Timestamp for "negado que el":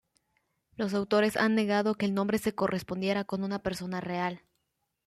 1.53-2.15